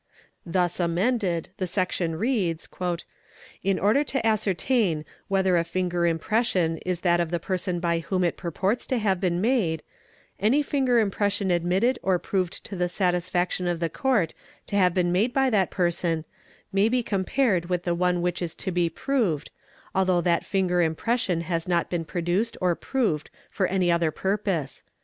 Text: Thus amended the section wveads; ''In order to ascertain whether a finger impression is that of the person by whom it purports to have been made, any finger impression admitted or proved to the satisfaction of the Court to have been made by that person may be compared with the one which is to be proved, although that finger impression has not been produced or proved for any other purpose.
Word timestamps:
Thus 0.47 0.79
amended 0.79 1.49
the 1.57 1.67
section 1.67 2.15
wveads; 2.17 2.67
''In 3.63 3.79
order 3.79 4.03
to 4.03 4.25
ascertain 4.25 5.05
whether 5.27 5.55
a 5.57 5.63
finger 5.63 6.07
impression 6.07 6.77
is 6.79 7.01
that 7.01 7.19
of 7.19 7.29
the 7.29 7.37
person 7.39 7.79
by 7.79 7.99
whom 7.99 8.23
it 8.23 8.35
purports 8.35 8.87
to 8.87 8.97
have 8.97 9.19
been 9.21 9.39
made, 9.41 9.83
any 10.39 10.63
finger 10.63 10.97
impression 10.97 11.51
admitted 11.51 11.99
or 12.01 12.17
proved 12.17 12.63
to 12.65 12.75
the 12.75 12.89
satisfaction 12.89 13.67
of 13.67 13.79
the 13.79 13.89
Court 13.89 14.33
to 14.65 14.75
have 14.75 14.95
been 14.95 15.11
made 15.11 15.33
by 15.33 15.51
that 15.51 15.69
person 15.69 16.25
may 16.73 16.89
be 16.89 17.03
compared 17.03 17.65
with 17.67 17.83
the 17.83 17.93
one 17.93 18.23
which 18.23 18.41
is 18.41 18.55
to 18.55 18.71
be 18.71 18.89
proved, 18.89 19.51
although 19.93 20.19
that 20.21 20.43
finger 20.43 20.81
impression 20.81 21.41
has 21.41 21.67
not 21.67 21.91
been 21.91 22.05
produced 22.05 22.57
or 22.59 22.73
proved 22.73 23.29
for 23.51 23.67
any 23.67 23.91
other 23.91 24.09
purpose. 24.09 24.81